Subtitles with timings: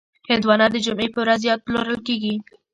[0.29, 2.35] هندوانه د جمعې په ورځ زیات پلورل کېږي.